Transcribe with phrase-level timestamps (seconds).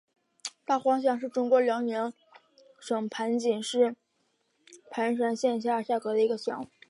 [0.65, 2.11] 大荒乡是中国辽宁
[2.79, 3.95] 省盘锦市
[4.89, 6.67] 盘山县下辖的一个乡。